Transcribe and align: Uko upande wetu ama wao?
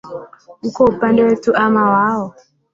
Uko 0.67 0.81
upande 0.85 1.23
wetu 1.23 1.51
ama 1.65 1.91
wao? 1.91 2.35